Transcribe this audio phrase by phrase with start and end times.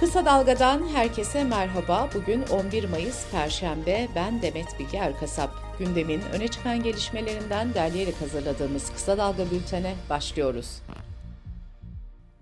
[0.00, 2.08] Kısa Dalga'dan herkese merhaba.
[2.14, 4.08] Bugün 11 Mayıs Perşembe.
[4.14, 5.50] Ben Demet Bilge Erkasap.
[5.78, 10.82] Gündemin öne çıkan gelişmelerinden derleyerek hazırladığımız Kısa Dalga bültene başlıyoruz.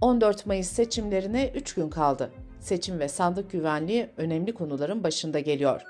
[0.00, 2.30] 14 Mayıs seçimlerine 3 gün kaldı.
[2.60, 5.82] Seçim ve sandık güvenliği önemli konuların başında geliyor.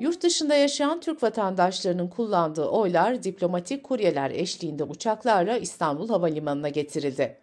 [0.00, 7.41] Yurt dışında yaşayan Türk vatandaşlarının kullandığı oylar diplomatik kuryeler eşliğinde uçaklarla İstanbul Havalimanı'na getirildi.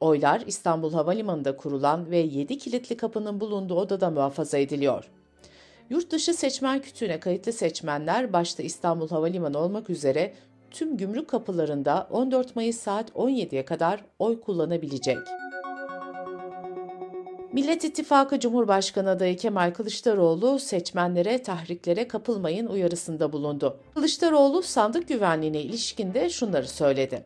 [0.00, 5.10] Oylar İstanbul Havalimanı'nda kurulan ve 7 kilitli kapının bulunduğu odada muhafaza ediliyor.
[5.90, 10.34] Yurt dışı seçmen kütüğüne kayıtlı seçmenler başta İstanbul Havalimanı olmak üzere
[10.70, 15.18] tüm gümrük kapılarında 14 Mayıs saat 17'ye kadar oy kullanabilecek.
[17.52, 23.80] Millet İttifakı Cumhurbaşkanı adayı Kemal Kılıçdaroğlu seçmenlere tahriklere kapılmayın uyarısında bulundu.
[23.94, 27.24] Kılıçdaroğlu sandık güvenliğine ilişkinde şunları söyledi.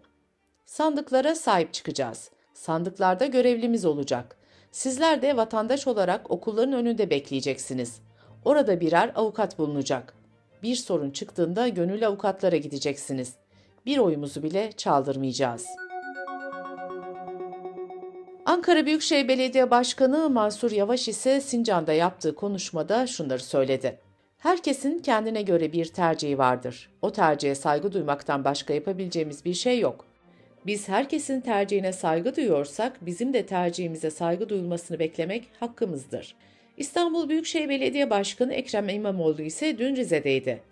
[0.67, 2.31] Sandıklara sahip çıkacağız.
[2.61, 4.37] Sandıklarda görevlimiz olacak.
[4.73, 8.01] Sizler de vatandaş olarak okulların önünde bekleyeceksiniz.
[8.45, 10.15] Orada birer avukat bulunacak.
[10.63, 13.35] Bir sorun çıktığında gönüllü avukatlara gideceksiniz.
[13.87, 15.67] Bir oyumuzu bile çaldırmayacağız.
[18.47, 23.99] Ankara Büyükşehir Belediye Başkanı Mansur Yavaş ise Sincan'da yaptığı konuşmada şunları söyledi.
[24.39, 26.91] Herkesin kendine göre bir tercihi vardır.
[27.03, 30.10] O tercihe saygı duymaktan başka yapabileceğimiz bir şey yok.
[30.67, 36.35] Biz herkesin tercihine saygı duyuyorsak bizim de tercihimize saygı duyulmasını beklemek hakkımızdır.
[36.77, 40.63] İstanbul Büyükşehir Belediye Başkanı Ekrem İmamoğlu ise dün Rize'deydi.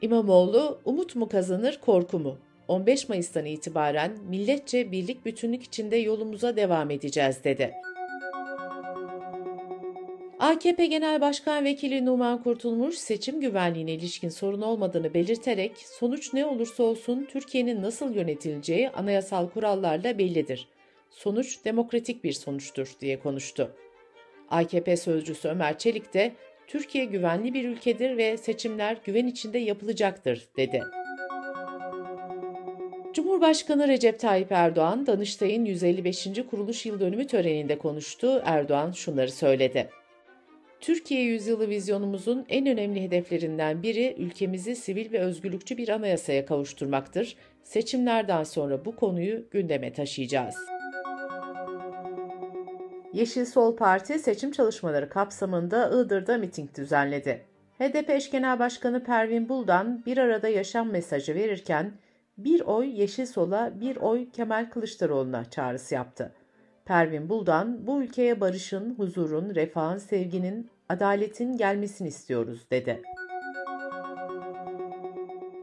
[0.00, 2.38] İmamoğlu, umut mu kazanır, korku mu?
[2.68, 7.74] 15 Mayıs'tan itibaren milletçe birlik bütünlük içinde yolumuza devam edeceğiz dedi.
[10.48, 16.82] AKP Genel Başkan Vekili Numan Kurtulmuş seçim güvenliğine ilişkin sorun olmadığını belirterek sonuç ne olursa
[16.82, 20.68] olsun Türkiye'nin nasıl yönetileceği anayasal kurallarla bellidir.
[21.10, 23.76] Sonuç demokratik bir sonuçtur diye konuştu.
[24.50, 26.32] AKP sözcüsü Ömer Çelik de
[26.66, 30.82] Türkiye güvenli bir ülkedir ve seçimler güven içinde yapılacaktır dedi.
[33.12, 36.28] Cumhurbaşkanı Recep Tayyip Erdoğan, Danıştay'ın 155.
[36.50, 38.42] kuruluş yıl dönümü töreninde konuştu.
[38.44, 39.97] Erdoğan şunları söyledi.
[40.80, 47.36] Türkiye yüzyılı vizyonumuzun en önemli hedeflerinden biri ülkemizi sivil ve özgürlükçü bir anayasaya kavuşturmaktır.
[47.62, 50.54] Seçimlerden sonra bu konuyu gündeme taşıyacağız.
[53.12, 57.44] Yeşil Sol Parti seçim çalışmaları kapsamında Iğdır'da miting düzenledi.
[57.78, 61.92] HDP eş genel başkanı Pervin Buldan bir arada yaşam mesajı verirken
[62.38, 66.32] bir oy Yeşil Sol'a bir oy Kemal Kılıçdaroğlu'na çağrısı yaptı.
[66.88, 73.02] Pervin Buldan, bu ülkeye barışın, huzurun, refahın, sevginin, adaletin gelmesini istiyoruz dedi.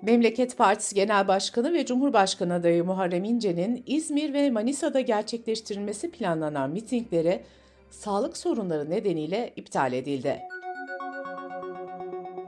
[0.02, 7.44] Memleket Partisi Genel Başkanı ve Cumhurbaşkanı adayı Muharrem İnce'nin İzmir ve Manisa'da gerçekleştirilmesi planlanan mitinglere
[7.90, 10.42] sağlık sorunları nedeniyle iptal edildi.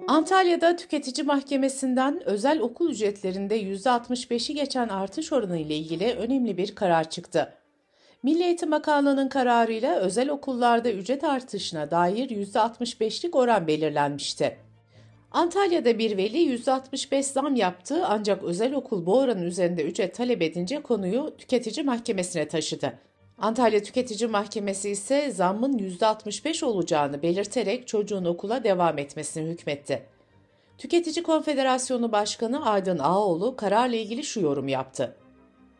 [0.07, 7.09] Antalya'da tüketici mahkemesinden özel okul ücretlerinde %65'i geçen artış oranı ile ilgili önemli bir karar
[7.09, 7.53] çıktı.
[8.23, 14.57] Milli Eğitim Bakanlığı'nın kararıyla özel okullarda ücret artışına dair %65'lik oran belirlenmişti.
[15.31, 20.81] Antalya'da bir veli %65 zam yaptı ancak özel okul bu oranın üzerinde ücret talep edince
[20.81, 22.94] konuyu tüketici mahkemesine taşıdı.
[23.38, 30.03] Antalya Tüketici Mahkemesi ise zammın %65 olacağını belirterek çocuğun okula devam etmesini hükmetti.
[30.78, 35.16] Tüketici Konfederasyonu Başkanı Aydın Ağoğlu kararla ilgili şu yorum yaptı.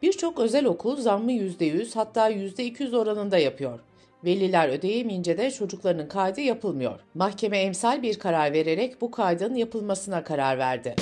[0.02, 3.80] Birçok özel okul zammı %100 hatta %200 oranında yapıyor.
[4.25, 7.00] Veliler ödeyemeyince de çocuklarının kaydı yapılmıyor.
[7.16, 10.96] Mahkeme emsal bir karar vererek bu kaydın yapılmasına karar verdi.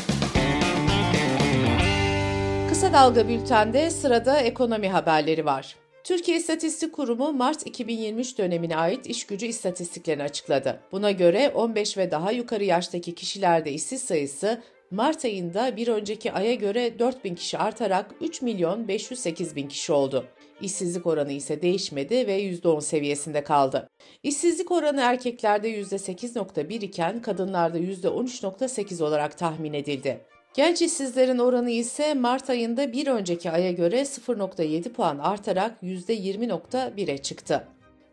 [2.70, 5.76] Kısa Dalga Bülten'de sırada ekonomi haberleri var.
[6.04, 10.80] Türkiye İstatistik Kurumu Mart 2023 dönemine ait iş gücü istatistiklerini açıkladı.
[10.92, 14.62] Buna göre 15 ve daha yukarı yaştaki kişilerde işsiz sayısı
[14.92, 19.94] Mart ayında bir önceki aya göre 4 bin kişi artarak 3 milyon 508 bin kişi
[19.94, 20.26] oldu.
[20.62, 23.90] İşsizlik oranı ise değişmedi ve %10 seviyesinde kaldı.
[24.24, 30.22] İşsizlik oranı erkeklerde %8.1 iken kadınlarda %13.8 olarak tahmin edildi.
[30.54, 37.68] Genç işsizlerin oranı ise Mart ayında bir önceki aya göre 0.7 puan artarak %20.1'e çıktı.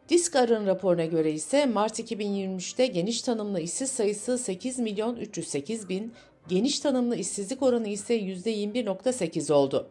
[0.08, 6.12] Diskar'ın raporuna göre ise Mart 2023'te geniş tanımlı işsiz sayısı 8 milyon 308 bin,
[6.48, 9.90] Geniş tanımlı işsizlik oranı ise %21.8 oldu.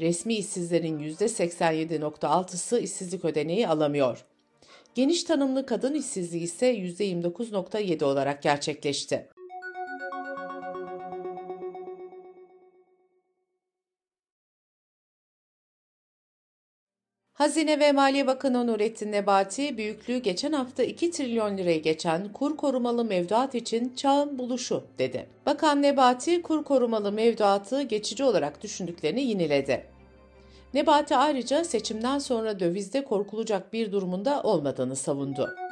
[0.00, 4.24] Resmi işsizlerin %87.6'sı işsizlik ödeneği alamıyor.
[4.94, 9.28] Geniş tanımlı kadın işsizliği ise %29.7 olarak gerçekleşti.
[17.38, 23.04] Hazine ve Maliye Bakanı Nurettin Nebati, büyüklüğü geçen hafta 2 trilyon liraya geçen kur korumalı
[23.04, 25.26] mevduat için çağın buluşu dedi.
[25.46, 29.86] Bakan Nebati, kur korumalı mevduatı geçici olarak düşündüklerini yineledi.
[30.74, 35.67] Nebati ayrıca seçimden sonra dövizde korkulacak bir durumunda olmadığını savundu.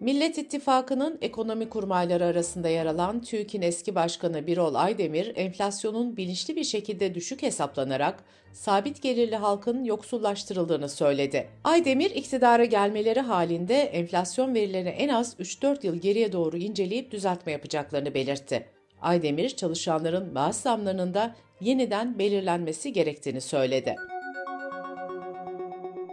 [0.00, 6.64] Millet İttifakı'nın ekonomi kurmayları arasında yer alan TÜİK'in eski başkanı Birol Aydemir, enflasyonun bilinçli bir
[6.64, 11.48] şekilde düşük hesaplanarak sabit gelirli halkın yoksullaştırıldığını söyledi.
[11.64, 18.14] Aydemir, iktidara gelmeleri halinde enflasyon verilerini en az 3-4 yıl geriye doğru inceleyip düzeltme yapacaklarını
[18.14, 18.66] belirtti.
[19.02, 23.96] Aydemir, çalışanların maaş zamlarının da yeniden belirlenmesi gerektiğini söyledi.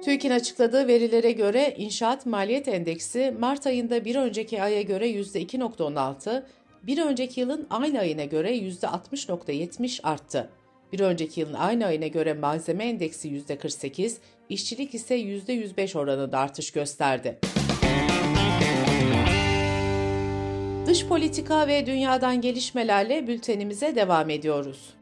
[0.07, 6.43] TÜİK'in açıkladığı verilere göre inşaat maliyet endeksi Mart ayında bir önceki aya göre %2.16,
[6.83, 10.49] bir önceki yılın aynı ayına göre %60.70 arttı.
[10.93, 14.17] Bir önceki yılın aynı ayına göre malzeme endeksi %48,
[14.49, 17.39] işçilik ise %105 oranında artış gösterdi.
[20.85, 24.96] Dış politika ve dünyadan gelişmelerle bültenimize devam ediyoruz.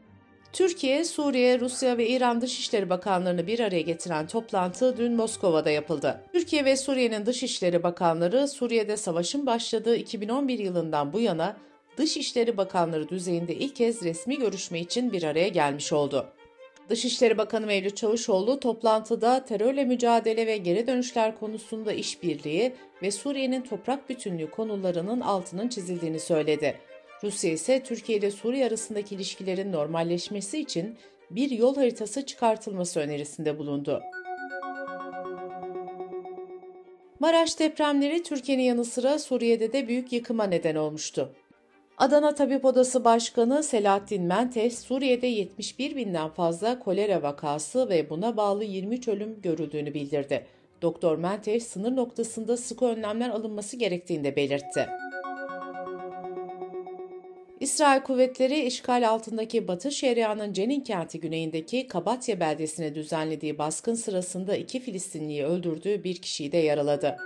[0.56, 6.20] Türkiye, Suriye, Rusya ve İran Dışişleri Bakanlarını bir araya getiren toplantı dün Moskova'da yapıldı.
[6.32, 11.56] Türkiye ve Suriye'nin Dışişleri Bakanları Suriye'de savaşın başladığı 2011 yılından bu yana
[11.96, 16.26] Dışişleri Bakanları düzeyinde ilk kez resmi görüşme için bir araya gelmiş oldu.
[16.88, 24.08] Dışişleri Bakanı Mevlüt Çavuşoğlu toplantıda terörle mücadele ve geri dönüşler konusunda işbirliği ve Suriye'nin toprak
[24.08, 26.76] bütünlüğü konularının altının çizildiğini söyledi.
[27.22, 30.96] Rusya ise Türkiye ile Suriye arasındaki ilişkilerin normalleşmesi için
[31.30, 34.02] bir yol haritası çıkartılması önerisinde bulundu.
[37.20, 41.32] Maraş depremleri Türkiye'nin yanı sıra Suriye'de de büyük yıkıma neden olmuştu.
[41.98, 48.64] Adana Tabip Odası Başkanı Selahattin Mentes, Suriye'de 71 binden fazla kolera vakası ve buna bağlı
[48.64, 50.46] 23 ölüm görüldüğünü bildirdi.
[50.82, 54.86] Doktor Mentes, sınır noktasında sıkı önlemler alınması gerektiğini de belirtti.
[57.66, 64.80] İsrail kuvvetleri işgal altındaki Batı Şeria'nın Cenin kenti güneyindeki Kabatya beldesine düzenlediği baskın sırasında iki
[64.80, 67.16] Filistinliyi öldürdüğü bir kişiyi de yaraladı.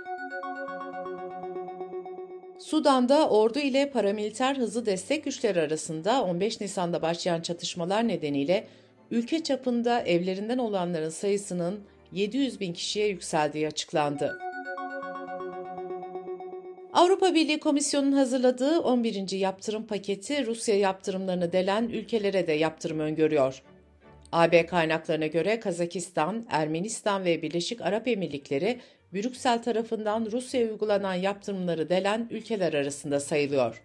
[2.59, 8.67] Sudan'da ordu ile paramiliter hızlı destek güçleri arasında 15 Nisan'da başlayan çatışmalar nedeniyle
[9.11, 11.79] ülke çapında evlerinden olanların sayısının
[12.11, 14.50] 700 bin kişiye yükseldiği açıklandı.
[16.93, 19.31] Avrupa Birliği Komisyonu'nun hazırladığı 11.
[19.31, 23.61] yaptırım paketi Rusya yaptırımlarını delen ülkelere de yaptırım öngörüyor.
[24.31, 28.79] AB kaynaklarına göre Kazakistan, Ermenistan ve Birleşik Arap Emirlikleri
[29.13, 33.81] Brüksel tarafından Rusya'ya uygulanan yaptırımları delen ülkeler arasında sayılıyor.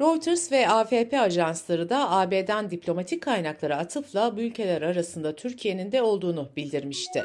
[0.00, 6.48] Reuters ve AFP ajansları da AB'den diplomatik kaynaklara atıfla bu ülkeler arasında Türkiye'nin de olduğunu
[6.56, 7.24] bildirmişti.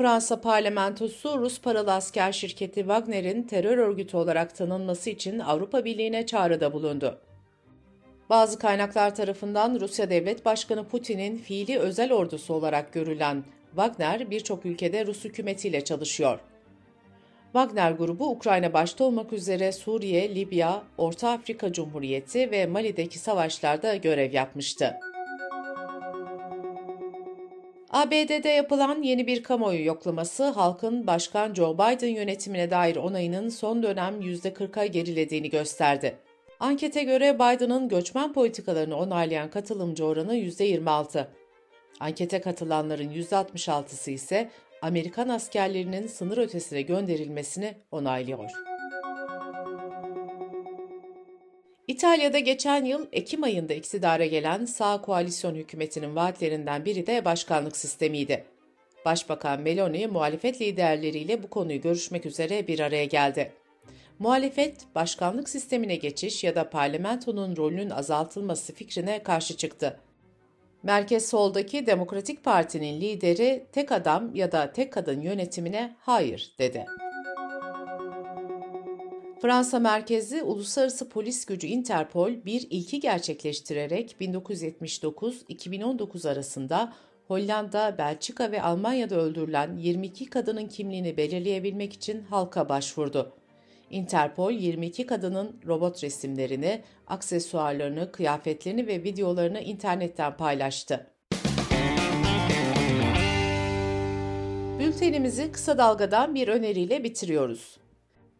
[0.00, 6.72] Fransa parlamentosu Rus paralı asker şirketi Wagner'in terör örgütü olarak tanınması için Avrupa Birliği'ne çağrıda
[6.72, 7.20] bulundu.
[8.30, 15.06] Bazı kaynaklar tarafından Rusya Devlet Başkanı Putin'in fiili özel ordusu olarak görülen Wagner birçok ülkede
[15.06, 16.38] Rus hükümetiyle çalışıyor.
[17.52, 24.32] Wagner grubu Ukrayna başta olmak üzere Suriye, Libya, Orta Afrika Cumhuriyeti ve Mali'deki savaşlarda görev
[24.32, 24.96] yapmıştı.
[28.00, 34.20] ABD'de yapılan yeni bir kamuoyu yoklaması halkın Başkan Joe Biden yönetimine dair onayının son dönem
[34.20, 36.16] %40'a gerilediğini gösterdi.
[36.60, 41.26] Ankete göre Biden'ın göçmen politikalarını onaylayan katılımcı oranı %26.
[42.00, 44.50] Ankete katılanların %66'sı ise
[44.82, 48.69] Amerikan askerlerinin sınır ötesine gönderilmesini onaylıyor.
[51.90, 58.44] İtalya'da geçen yıl Ekim ayında iktidara gelen sağ koalisyon hükümetinin vaatlerinden biri de başkanlık sistemiydi.
[59.04, 63.52] Başbakan Meloni muhalefet liderleriyle bu konuyu görüşmek üzere bir araya geldi.
[64.18, 70.00] Muhalefet, başkanlık sistemine geçiş ya da parlamentonun rolünün azaltılması fikrine karşı çıktı.
[70.82, 76.86] Merkez soldaki Demokratik Parti'nin lideri tek adam ya da tek kadın yönetimine hayır dedi.
[79.42, 86.92] Fransa merkezi Uluslararası Polis Gücü Interpol bir ilki gerçekleştirerek 1979-2019 arasında
[87.28, 93.32] Hollanda, Belçika ve Almanya'da öldürülen 22 kadının kimliğini belirleyebilmek için halka başvurdu.
[93.90, 101.06] Interpol 22 kadının robot resimlerini, aksesuarlarını, kıyafetlerini ve videolarını internetten paylaştı.
[104.78, 107.79] Bültenimizi kısa dalgadan bir öneriyle bitiriyoruz.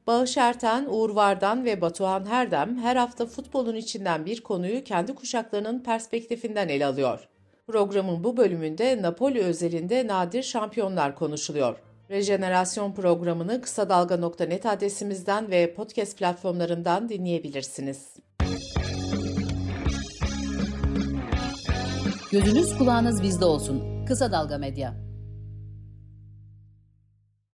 [0.07, 5.83] Bağış Erten, Uğur Vardan ve Batuhan Herdem her hafta futbolun içinden bir konuyu kendi kuşaklarının
[5.83, 7.28] perspektifinden ele alıyor.
[7.66, 11.76] Programın bu bölümünde Napoli özelinde nadir şampiyonlar konuşuluyor.
[12.11, 18.16] Rejenerasyon programını kısa dalga.net adresimizden ve podcast platformlarından dinleyebilirsiniz.
[22.33, 24.04] Gözünüz kulağınız bizde olsun.
[24.07, 25.10] Kısa Dalga Medya.